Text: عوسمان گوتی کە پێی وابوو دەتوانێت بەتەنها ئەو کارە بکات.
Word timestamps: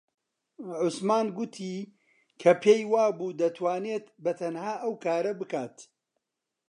عوسمان 0.81 1.25
گوتی 1.37 1.73
کە 2.41 2.51
پێی 2.63 2.81
وابوو 2.91 3.35
دەتوانێت 3.41 4.05
بەتەنها 4.23 4.73
ئەو 4.83 4.93
کارە 5.05 5.31
بکات. 5.39 5.75